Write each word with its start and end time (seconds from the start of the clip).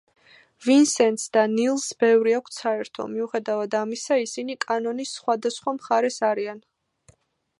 ვინსენტს 0.67 1.25
და 1.35 1.41
ნილს 1.51 1.83
ბევრი 2.03 2.33
აქვთ 2.37 2.55
საერთო, 2.61 3.05
მიუხედავად 3.11 3.77
ამისა 3.81 4.17
ისინი 4.23 4.57
კანონის 4.67 5.13
სხვადასხვა 5.21 5.77
მხარეს 5.79 6.17
არიან. 6.33 6.65